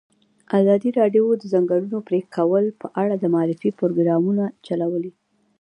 [0.59, 5.11] ازادي راډیو د د ځنګلونو پرېکول په اړه د معارفې پروګرامونه چلولي.